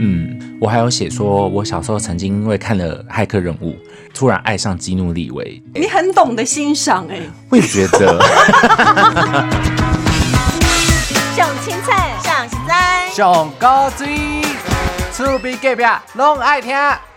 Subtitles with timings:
[0.00, 3.72] 嗯，我还有写说，我小时候曾经因为看了《骇客任务》，
[4.14, 5.60] 突然爱上基努里维。
[5.74, 7.20] 你很懂得欣赏哎、
[7.50, 8.20] 我也觉得，
[11.34, 14.42] 上青菜，上青菜，上高水，
[15.12, 15.82] 厝边隔壁
[16.14, 16.70] 拢爱听，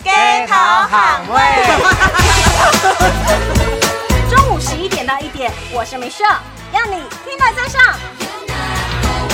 [0.03, 0.11] 街
[0.47, 1.39] 头喊味。
[4.29, 6.23] 中午十一点到一点，我是梅秀，
[6.73, 6.95] 让你
[7.25, 7.79] 听了再上。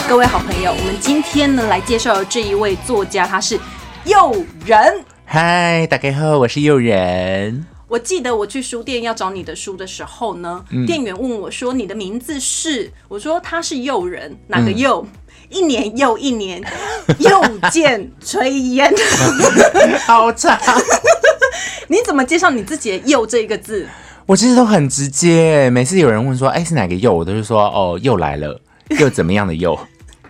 [0.08, 3.60] 各位好朋友，我们今天呢来介绍的这一位作家，他是
[4.06, 4.34] 诱
[4.66, 5.04] 人。
[5.26, 7.66] 嗨，大家好，我是诱人。
[7.90, 15.06] 我记得我去书店要找你的书的时候呢，店员问我说：“你的名字是？”我说：“他是诱人，哪个诱？
[15.50, 16.64] 一年又一年，
[17.20, 18.90] 又见炊烟。
[20.08, 20.58] 好长，
[21.90, 23.86] 你怎么介绍你自己的“诱”这一个字？
[24.26, 25.70] 我其实都很直接。
[25.70, 28.62] 每次有人问说，哎、是哪个又，我都是说，哦，又来了，
[29.00, 29.78] 又怎么样的又？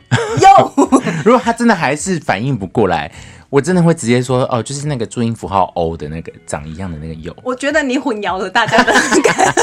[0.42, 0.88] 诱
[1.26, 3.12] 如果他真的还是反应不过来，
[3.50, 9.54] 我真的会直接说，哦，就是那个注音符号 O 的那个长一样的那个又，我觉得你混淆了大家的感，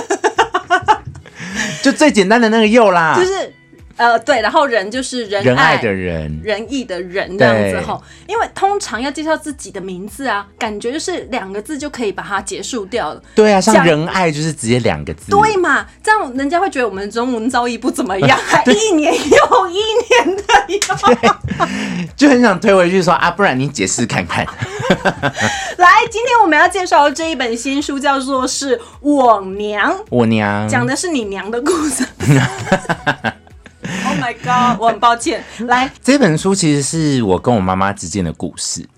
[1.82, 3.53] 就最简单的那个又啦，就是
[3.96, 6.40] 呃对，然后人就是仁仁爱的人。
[6.42, 13.22] 仁义的人这样子对哈，因为通常要介绍自己的名字啊，感觉就是两个字就可以把它结束掉了。
[13.34, 15.30] 对啊，像仁爱就是直接两个字。
[15.30, 15.86] 对嘛？
[16.02, 19.78] 这样人家会觉得我们中文造诣不怎么样， 还一年又一
[20.24, 21.66] 年的哟。
[22.16, 24.44] 就很想推回去说啊，不然你解释看看。
[25.78, 32.04] 来，今天我们要介绍的这一本新书叫做是《我娘》，我娘讲的是你娘的故事。
[34.24, 34.80] Oh my god！
[34.80, 35.44] 我很抱歉。
[35.68, 38.88] 来，这本书其实是我跟我妈妈之间的故事。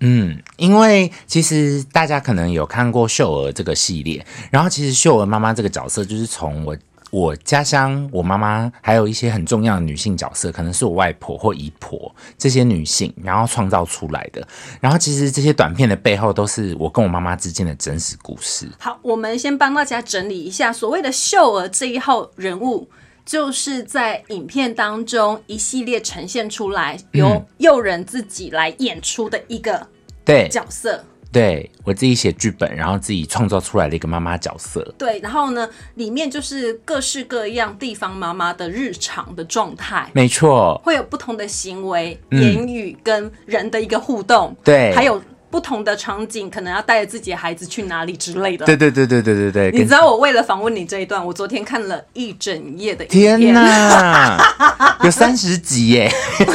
[0.00, 6.76] 嗯，因为其实大家可能有看过秀儿这个系列，然后其实秀儿妈妈这个角色就是从我
[7.12, 14.44] 我家乡我妈妈还有一些很重要的女性角色，可能是我外婆或姨婆这些女性，然后创造出来的。
[14.80, 18.68] 然后其实这些短片的背后都是我跟我妈妈之间的真实故事。
[18.80, 22.88] 好，我们先帮大家整理一下所谓的秀儿这一号人物。
[23.24, 29.86] 就是在影片当中一系列呈现出来，由诱人自己来演出的一个
[30.24, 30.48] 对。
[30.48, 31.04] 角色。
[31.32, 34.86] 对，我自己写剧本，然后自己创造出来的一个妈妈角色。
[34.98, 44.94] 对，然后呢，里面就是各式各样地方妈妈的日常的状态，没错，会有不同的行为、言语跟人的一个互动，对。
[44.94, 48.64] 还有不同的场景，可能要带着自己的孩子去哪里之类的。
[48.64, 54.38] 对对对对对对对，你知道我为了访问你这一段，我昨天看了一整夜的，天哪，
[55.04, 56.10] 有三十集耶！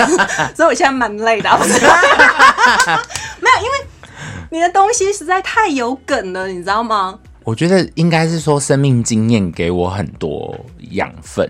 [0.58, 1.48] 所以我现在蛮累的。
[3.40, 3.88] 没有，因为
[4.50, 7.20] 你的东西实在太有梗了，你知道吗？
[7.44, 10.58] 我觉得应该是说生命经验给我很多
[10.90, 11.50] 养分，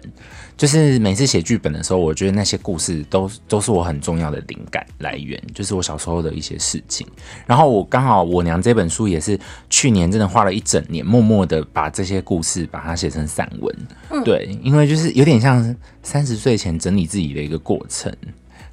[0.57, 7.05] 就是每次写剧本的时候，我觉得那些故事都都是我很重要的灵感来源，就是我小时候的一些事情。
[7.45, 14.23] 然后我刚好我娘这本书也是去年真的花了一整年，默默的把这些故事把它写成散文。
[14.25, 18.11] 对，因为就是有点像三十岁前整理自己的一个过程。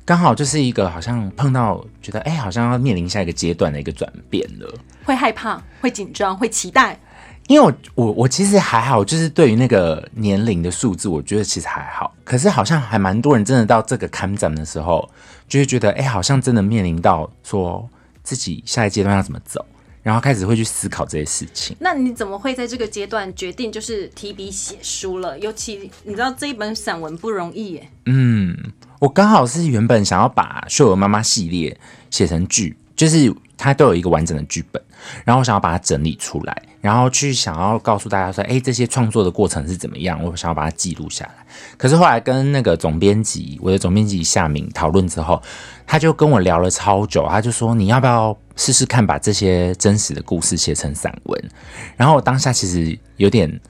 [0.06, 4.74] 刚好就是一个好像碰到觉得哎、好像要面临下一个阶段的一个转变了。
[5.04, 6.98] 会害怕，会紧张，会期待。
[7.47, 12.15] 因为我我我其实还好，就是对于那个年龄的数字，我觉得其实还好。
[12.25, 15.09] 可是好像还蛮多人真的到这个看展的时候，
[15.47, 17.87] 就会觉得，哎、好像真的面临到说
[18.22, 19.65] 自己下一阶段要怎么走，
[20.03, 21.77] 然后开始会去思考这些事情。
[21.78, 25.38] 那你怎么会在这个阶段决定就是提笔写书了？
[25.38, 27.88] 尤其你知道这一本散文不容易耶。
[28.06, 28.56] 嗯，
[29.00, 31.78] 我刚好是原本想要把秀儿妈妈系列
[32.11, 34.82] 写成剧，就是它都有一个完整的剧本，
[35.25, 41.34] 然后我想要把它整理出来，然后去想要告诉大家说，哎，这些创作的过程是怎么样，我想要把它记录下来。
[41.77, 45.43] 可是后来跟那个总编辑，我的总编辑夏明讨论之后，
[45.87, 51.50] 他就跟我聊了超久，他就说你要不要试试看把这些真实的故事写成散文？
[51.97, 53.61] 然后我当下其实有点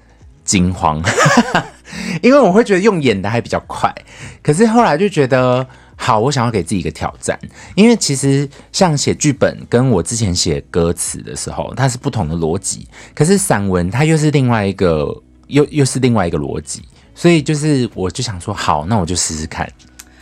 [0.45, 1.03] 惊慌。
[2.23, 3.95] 因为我会觉得用演的还比较快，
[4.43, 5.65] 可是后来就觉得
[5.97, 7.39] 好，我想要给自己一个挑战，
[7.75, 15.07] 因为其实像写剧本跟我之前写歌词的时候，它是不同的逻辑，可是散文它又是另外一个，
[15.47, 16.83] 又又是另外一个逻辑，
[17.15, 19.71] 所以就是我就想说，好，那我就试试看，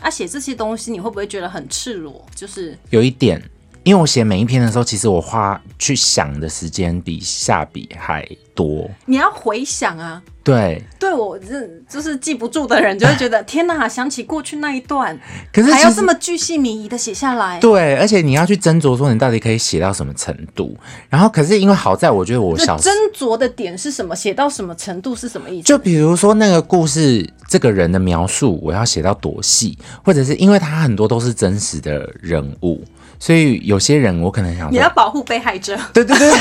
[0.00, 2.24] 啊，写这些东西你会不会觉得很赤裸？
[2.34, 3.42] 就是有一点。
[3.84, 8.88] 因为我写每一篇的时候，其实我花去想的时间比下笔还多。
[9.06, 15.18] 你要回想啊，对，对我这就是记不住的人，就会觉得天哪，想起过去那一段，
[15.52, 20.76] 可是还要这么巨细靡遗的写下来，对，而且你要去斟酌说你到底可以写到什么程度。
[21.08, 24.14] 然后，可是因为好在我觉得我这小斟酌的点是什么？
[24.14, 25.66] 写到什么程度是什么意思？
[25.66, 32.84] 就比如说那个故事，这个人的描述，我要写到多细，或者是因为他很多都是真实的人物，
[33.22, 36.32] 所以有些人我可能想说，你要保护被害者，对对对。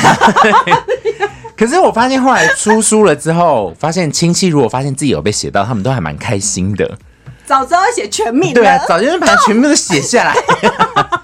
[1.56, 6.98] 可是我发现后来出书了之后，发现亲戚如果发现自己有被写到，他们都还蛮开心的。
[7.46, 10.36] 早知道要写全名对啊，早就把它全部都写下来。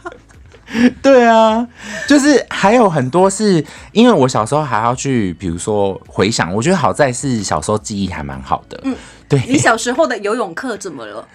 [1.01, 1.67] 对啊，
[2.07, 8.79] 就是还有很多是因为我小时候还要去，比如说回想，我觉得好在是小时候记忆还蛮好的。
[8.83, 8.95] 嗯，
[9.27, 9.41] 对。
[9.47, 11.27] 你小时候的游泳课怎么了？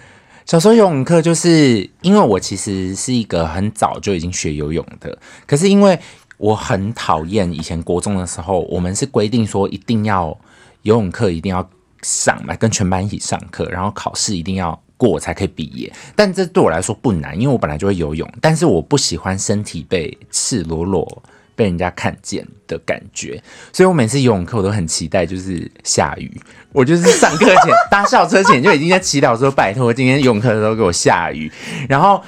[0.45, 5.17] 小时候游泳课就是因为我其实是一个很早就已经学游泳的，
[5.47, 5.97] 可是因为
[6.37, 10.37] 我很讨厌以前国中的时候，我们是规定说一定要
[10.81, 11.67] 游泳课一定要
[12.01, 15.91] 上来，跟全班一起上课，然后考试一定要过才可以毕业。
[16.15, 21.23] 但这对我来说不难，因为我本来就会游泳，但是我不喜欢身体被赤裸裸。
[21.55, 23.41] 被人家看见的感觉，
[23.71, 26.31] 所以我每次游泳课我都很期待，就是下雨。
[26.71, 31.51] 我就是上课前搭校车前就已经在祈祷说，拜托今天游泳课的时候给我下雨。
[31.87, 32.21] 然后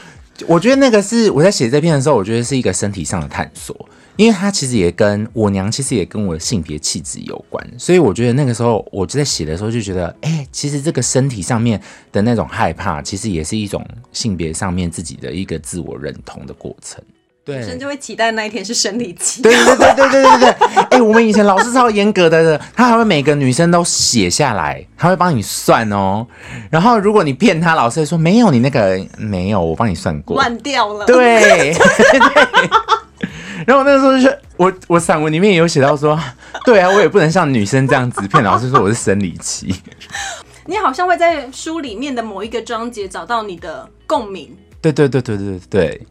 [0.47, 7.65] 我觉得那个是我在写这篇的时候，我觉得是一个身体上的探索，因为它其实也跟我娘其实也跟我的性别气质有关。
[7.79, 11.81] 所以我觉得那个时候我就在写的时候就觉得，哎、其实这个身体上面
[12.11, 17.01] 的那种害怕，其实也是一种性别上面自己的一个自我认同的过程。
[17.47, 19.41] 女生就会期待那一天是生理期。
[19.43, 20.49] 对对对对对对对。
[20.75, 26.25] 哎、欸，我们以前老师超严格的，他还会每个女生都写下来，他会帮你算哦。
[26.71, 31.05] 然后如果你骗他，老师会说没有，你那个没有，我帮你算过，乱掉了。
[31.05, 31.75] 对。
[33.67, 36.19] 然后我那个时候就是我我散文里面也有写到说，
[36.65, 39.73] 对啊，我也不能像女生这样子骗老师说我是生理期。
[40.65, 44.55] 你好像会在书里面的某一个章节找到你的共鸣。
[44.81, 46.07] 对对对对对对。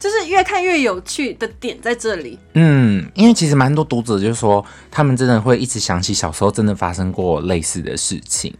[0.00, 2.38] 就是越看越有趣的点在这里。
[2.54, 8.52] 嗯，因为其实蛮多读者就说，他们真的会一直想起小时候真的发生过类似的事情。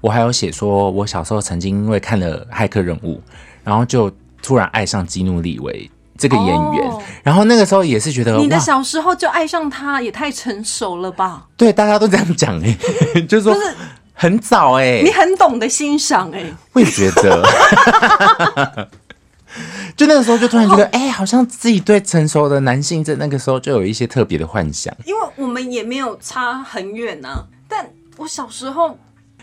[0.00, 3.14] 我还有写说，我小时候曾经因为看了《骇客任务》，
[3.62, 4.12] 然后就
[4.42, 11.46] 突然爱上基努里维这个演员，哦然后那个时候也是觉得，你的小时候就爱上他，也太成熟了吧？
[11.56, 12.76] 对大家都这样讲哎、
[13.28, 13.74] 就是说就是
[14.14, 18.88] 很早哎、你很懂得欣赏哎、会觉得。
[19.96, 24.94] 就那个时候，就突然觉得，哎、好像自己对成熟的男性在那个时候就有一些特别的幻想。
[25.04, 28.98] 因为我们也没有差很远呐、但我小时候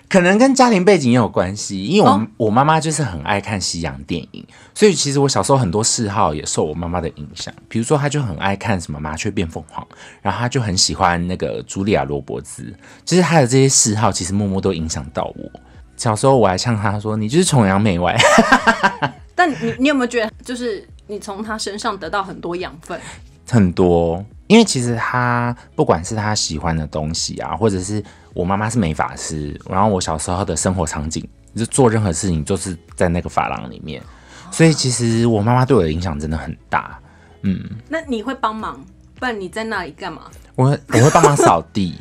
[0.07, 7.53] 可能跟家庭背景也有关系，因为我、哦我妈妈就是很爱看西洋电影，所以其实我小时候很多嗜好也受我妈妈的影响。
[7.67, 9.83] 比如说，她就很爱看什么《麻雀变凤凰》，
[10.21, 12.71] 然后她就很喜欢那个茱莉亚·罗伯兹，
[13.03, 15.59] 就是她的这些嗜好，其实默默都影响到我。
[15.97, 18.15] 小时候我还呛她说：“你就是崇洋媚外。
[19.35, 22.99] 但你你有没有觉得，就是你从他身上得到很多养分？”
[23.47, 28.03] 很多，因为其实他不管是他喜欢的东西啊，或者是
[28.33, 31.23] 我妈妈是美发师，然后我小时候的生活场景，
[31.55, 34.01] 就做任何事情就是在那个发廊里面，
[34.49, 36.99] 所以其实我妈妈对我的影响真的很大。
[37.43, 38.83] 嗯那你会帮忙，
[39.19, 40.23] 不然你在那里干嘛？
[40.55, 41.93] 我会我会帮忙扫地。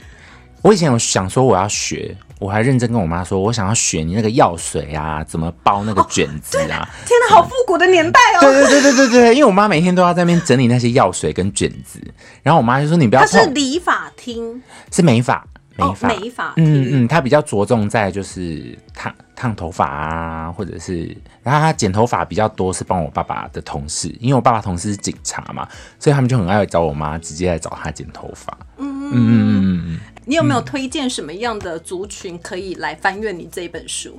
[0.63, 6.89] 我以前有想说我要学，我还认真跟我妈说，我想要学你那个药水啊，怎么包那个卷子啊。
[7.07, 8.41] 天哪，好复古的年代哦！
[8.41, 12.01] 对对对对对对，因为我妈每天都要在那边整理那些药水跟卷子，
[12.43, 15.47] 然后我妈就说你不要她是，理发厅，是美发
[15.77, 16.09] 美哦，发。
[16.09, 17.05] 美发嗯。
[17.05, 25.67] 嗯，她比较着重在就是烫烫头发啊，或者是，然后她剪头发比较多是帮我爸爸的同事，因为我爸爸同事是警察嘛，
[25.99, 28.57] 所以他们就很爱找我妈直接来找她剪头发。
[28.77, 34.19] 嗯嗯嗯嗯嗯，你有没有推荐什么样的族群可以来翻阅你这本书？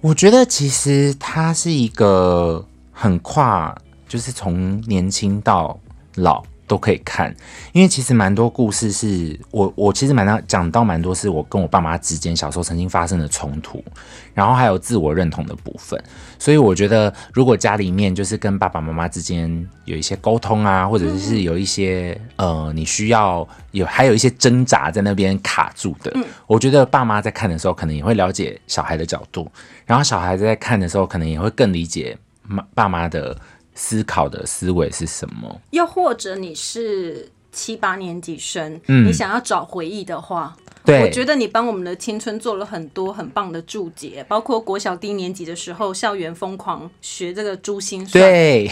[0.00, 3.76] 我觉得其实它是一个很跨，
[4.08, 5.78] 就是从年轻到
[6.14, 6.42] 老
[6.72, 7.34] 都可以看，
[7.72, 13.84] 因为其实蛮多故事是我我其实蛮多讲到蛮多是我跟我爸妈之间小时候曾经发生的冲突，
[14.32, 16.02] 然后还有自我认同的部分，
[16.38, 26.10] 所以我觉得如果家里面就是跟爸爸妈妈之间有一些沟通啊，或者是有一些呃你需要有还有一些挣扎在那边卡住的，
[26.46, 29.46] 我觉得爸妈在看的时候可能也会了解小孩的角度，
[29.84, 33.36] 然后小孩子在看的时候可能也会更理解妈爸妈的
[33.74, 35.60] 思考的思维是什么。
[35.70, 48.70] 又或者你是七八年级生，嗯你想要找回忆的话，对，我觉得你帮我们的青春做了很多很棒的注解，包括国小低年级的时候，校园疯狂学这个珠心算，对，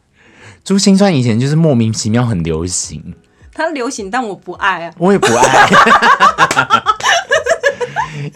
[0.64, 3.14] 珠心算以前就是莫名其妙很流行，
[3.54, 4.94] 它流行，但我不爱啊。
[4.98, 5.68] 我也不爱。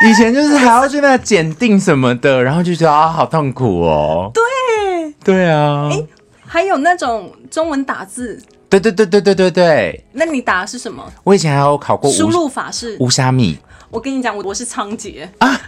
[0.01, 4.31] 以前就是还要去那检定什么的，然后就觉得啊，好痛苦哦。
[4.33, 4.43] 对，
[5.25, 6.07] 对啊，哎
[6.47, 11.05] 还有那种中文打字，对对对对对对对，那你打的是什么？
[11.25, 12.97] 我以前还有考过输入法是？
[13.01, 13.59] 乌虾米，
[13.91, 15.61] 我跟你讲，我我是仓颉啊，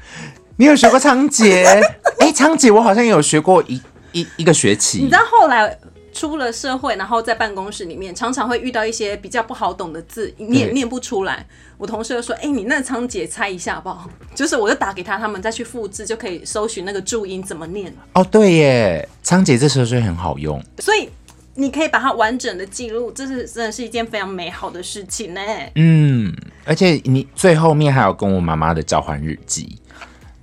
[0.57, 1.65] 你有学过仓颉？
[2.21, 3.81] 哎，仓颉我好像有学过一
[4.13, 4.99] 一一个学期。
[4.99, 5.77] 你知道后来
[6.17, 11.47] 出了社会，然后在办公室里面，常常会遇到一些比较不好懂的字，你也念不出来。
[11.77, 17.95] 我同事就说：“哎、你那仓颉猜一下好不好？”就是我就打给他，他们再去复制，就可以搜寻那个注音怎么念。
[18.15, 20.59] 哦，对耶，仓颉这时候就很好用。
[20.79, 21.11] 所以
[21.55, 25.41] 你可以把它完整的记录，这是真的是一件非常美好的事情呢。
[25.75, 29.79] 嗯，而且你最后面还有跟我妈妈的交换日记，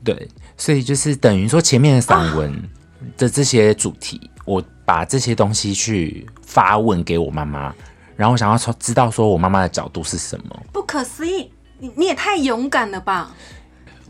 [0.03, 2.69] 对，所以就是等于说前面的散文
[3.17, 7.73] 的这些主题，我把这些东西去发问给我妈妈，
[8.15, 10.63] 然后我想要从知道说我妈妈的角度是什么。
[10.71, 13.31] 不可思议，你你也太勇敢了吧！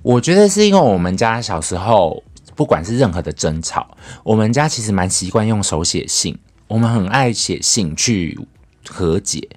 [0.01, 2.23] 我觉得是因为我们家小时候，
[2.55, 6.37] 不管是任何的争吵，我们家其实蛮习惯用手写信，
[6.67, 8.37] 我们很爱写信去
[8.89, 9.47] 和解。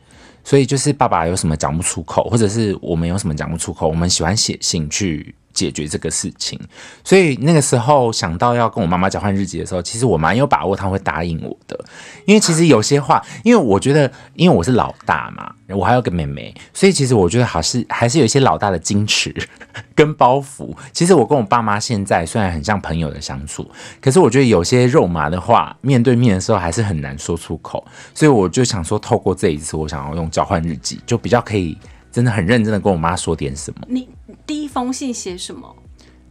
[0.44, 6.60] 所以就是爸爸有什么讲不出口，或者是我们有什么讲不出口，我们喜欢写信去解决这个事情。
[7.02, 11.84] 所以那个时候想到要跟我妈妈交换日记的时候，其实我蛮有把握她会答应我的，
[12.26, 19.34] 因为其实有些话，因为我觉得，因为我是老大嘛，我还有个妹妹，所以其实我觉得好是还是有一些老大的矜持
[19.96, 20.76] 跟包袱。
[20.92, 23.68] 其实我跟我爸妈现在虽然很像朋友的相处，
[24.00, 27.82] 可是我觉得有些肉麻的话，面对面的时候还是很难说出口。
[28.14, 31.76] 所以我就想说，透过这一次，我想要用交换日记，就比较可以
[32.16, 33.87] 真的很认真的跟我妈说点什么。
[33.87, 34.08] 你
[34.46, 35.76] 第一封信写什么？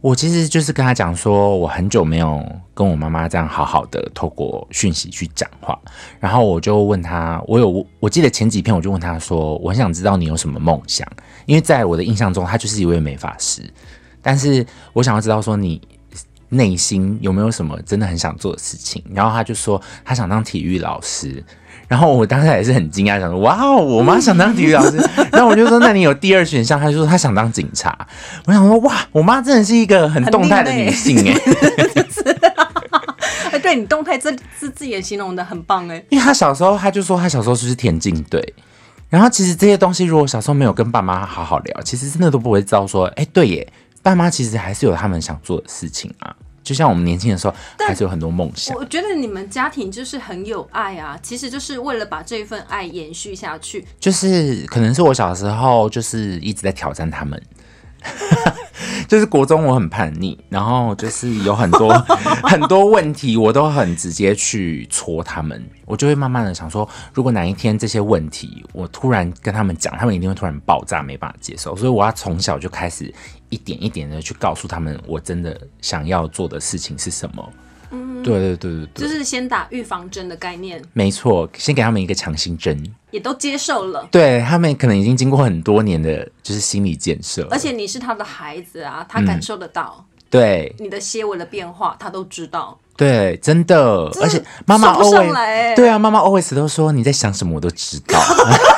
[0.00, 5.78] 我其实就是跟他讲说，我很久没有跟我妈妈这样好好的透过讯息去讲话，
[6.18, 11.06] 然后我就问他，我有我记得前几篇我就问他说，我很想知道你有什么梦想，
[11.46, 13.62] 因为在我的印象中，他就是一位美发师，
[14.20, 15.80] 但是我想要知道说你
[16.56, 21.44] 内心有没有什么真的很想做的事情，然后他就说他想当体育老师。
[21.88, 24.96] 然后我当时也是很惊讶，想说：“哇哦，我妈想当体育老师。
[25.30, 27.96] ”然后我就说：“那你有第二选项？”他就说他想当警察。
[28.44, 31.40] 我想说：“哇，我妈真的是一个很动态的女性 哎，
[33.52, 36.02] 哎， 对你动态这字字也形容的很棒哎。
[36.08, 38.54] 因为她小时候她就说她小时候就是田径队。
[39.08, 43.72] 然后其实这些东西，如果小时候没有跟爸妈好好聊，其实真的都不会知道说，哎，对耶，
[44.02, 46.34] 爸妈其实还是有他们想做的事情啊。
[46.66, 48.76] 就像我们年轻的时候，还是有很多梦想。
[48.76, 53.86] 我觉得你们家庭就是很有爱啊，其实就是为了把这份爱延续下去。
[54.00, 57.40] 就是可能是我小时候就是一直在挑战他们，
[59.06, 61.92] 就是国中我很叛逆，然后就是有很多
[62.42, 73.12] 很多问题，我都很直接去戳他们，我就会慢慢的想说，如果哪一天这些问题我突然跟他们讲，他们一定会突然爆炸，没办法接受，所以我要从小就开始
[73.48, 77.52] 一点一点的去告诉他们，我真的想要做的事情是什么。
[77.90, 82.76] 嗯，对对对对对，就是先打预防针的概念，没错，先给他们一个强心针。
[83.12, 84.06] 也都接受了。
[84.10, 92.76] 对他们可能已经经过很多年的就是心理建设，而且你是他的孩子啊，他感受得到、对你的些微的变化，他都知道。
[92.96, 98.18] 对，真的，而且妈妈 always 对啊，妈妈 always 都说你在想什么我都知道。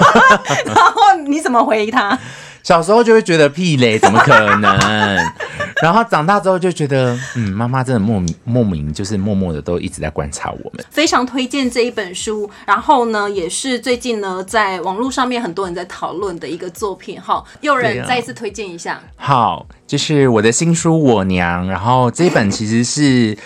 [0.67, 2.19] 然后你怎么回他？
[2.62, 5.17] 小时候就会觉得屁嘞，怎么可能？
[5.83, 10.85] 然后长大之后就觉得，嗯，妈妈真的莫名莫名就是默默的都一直在观察我们。
[10.91, 17.43] 非常推荐这一本书，然后呢，也是最近呢在网络上面很多人在讨论的一个作品哈。
[17.61, 23.38] 诱对啊人再一次推荐一下，好，就是我的新书《我娘》，然后这一本其实是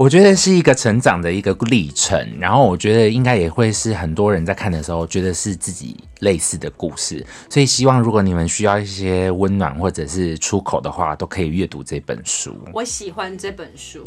[0.00, 12.56] 我觉得是一个成长的一个历程，然后我觉得应该也会是很多人在看的时候觉得是自己类似的故事，所以希望如果你们需要一些温暖或者是出口的话，都可以阅读这本书。
[12.72, 14.02] 我喜欢这本书，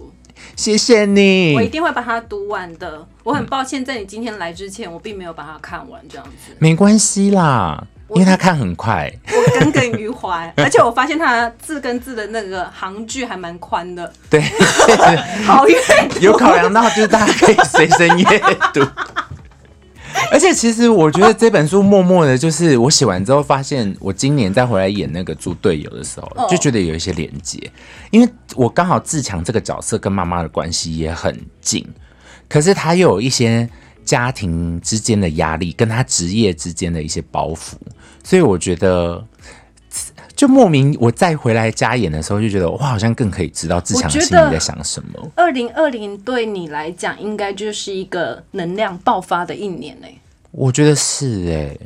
[0.55, 3.07] 谢谢你我一，定会把它读完的。
[3.23, 9.11] 我很抱歉，在你今天来之前，我并没有把它看完，这样子，没关系啦，因为他看很快。
[9.27, 10.51] 我耿耿于怀。
[10.57, 14.41] 而且我发现他字跟字的那个行距还蛮宽的，对，
[15.45, 15.75] 好阅
[16.21, 18.39] 有考量到就是大家可以随身阅
[18.73, 18.85] 读。
[20.31, 27.59] 而且其实我觉得这本书默默的，就是我写完之后发现，我今年再回来演那个猪队友的时候，哦就觉得有一些连接，
[28.11, 31.85] 因为我刚好志强这个角色跟妈妈的关系也很近，
[32.47, 33.67] 可是他又有一些
[34.05, 37.73] 家庭之间的压力，跟他职业之间的一些包袱，
[38.23, 39.25] 所以我觉得。
[40.35, 45.31] 就莫名，我再回来加演的时候，就觉得哇好像更可以知道自强心里在想什么。
[45.35, 50.07] 二零二零对你来讲，应该就是一个能量爆发的一年呢、
[50.49, 51.77] 我觉得是哎、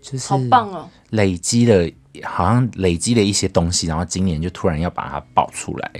[0.00, 0.88] 就是好棒哦！
[1.10, 1.86] 累积了
[2.24, 5.90] 好像累积了一些东西，然后今年就突然要把它爆出来。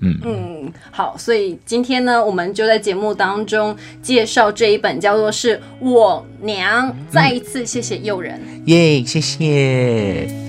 [0.00, 6.94] 嗯，好，所以今天呢，我们就在节目当中介绍这一本叫做是我娘。
[7.10, 8.40] 再一次谢谢诱人。
[8.66, 10.47] 耶，谢谢。